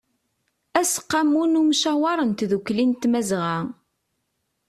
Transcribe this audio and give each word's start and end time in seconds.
aseqqamu 0.79 1.43
n 1.47 1.59
ymcawer 1.61 2.19
n 2.23 2.31
tdukli 2.33 2.85
n 2.87 2.91
tmazɣa 3.01 3.57